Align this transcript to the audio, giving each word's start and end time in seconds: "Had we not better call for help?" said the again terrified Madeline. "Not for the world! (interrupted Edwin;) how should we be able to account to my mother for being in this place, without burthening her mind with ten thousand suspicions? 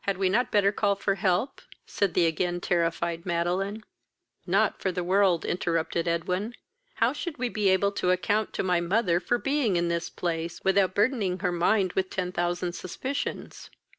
"Had 0.00 0.18
we 0.18 0.28
not 0.28 0.50
better 0.52 0.70
call 0.70 0.96
for 0.96 1.14
help?" 1.14 1.62
said 1.86 2.12
the 2.12 2.26
again 2.26 2.60
terrified 2.60 3.24
Madeline. 3.24 3.82
"Not 4.46 4.82
for 4.82 4.92
the 4.92 5.02
world! 5.02 5.46
(interrupted 5.46 6.06
Edwin;) 6.06 6.52
how 6.96 7.14
should 7.14 7.38
we 7.38 7.48
be 7.48 7.70
able 7.70 7.90
to 7.92 8.10
account 8.10 8.52
to 8.52 8.62
my 8.62 8.82
mother 8.82 9.18
for 9.18 9.38
being 9.38 9.76
in 9.76 9.88
this 9.88 10.10
place, 10.10 10.60
without 10.62 10.94
burthening 10.94 11.38
her 11.38 11.52
mind 11.52 11.94
with 11.94 12.10
ten 12.10 12.32
thousand 12.32 12.74
suspicions? 12.74 13.70